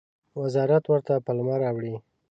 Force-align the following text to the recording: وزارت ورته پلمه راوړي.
وزارت 0.41 0.83
ورته 0.87 1.13
پلمه 1.25 1.55
راوړي. 1.61 1.95